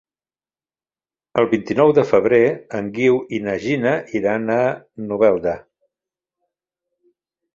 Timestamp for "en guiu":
2.79-3.19